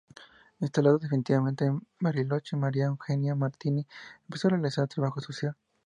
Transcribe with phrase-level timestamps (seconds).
[0.61, 3.85] Instalada definitivamente en Bariloche, María Eugenia Martini
[4.23, 5.55] empezó a realizar trabajo social.